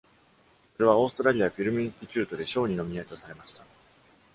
[0.77, 3.63] それは、オーストラリア・フィルム・インスティテュートで賞にノミネートされました。